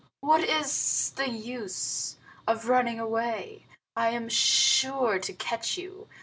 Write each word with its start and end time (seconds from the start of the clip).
What 0.19 0.43
is 0.43 1.11
the 1.15 1.29
use 1.29 2.15
of 2.47 2.67
running 2.67 2.99
away? 2.99 3.67
I 3.95 4.09
am 4.09 4.29
sure 4.29 5.19
to 5.19 5.33
catch 5.33 5.77
you. 5.77 6.07